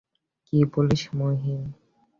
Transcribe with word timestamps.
কী 0.45 0.57
বলিস, 0.71 1.03
মহিন। 1.17 1.61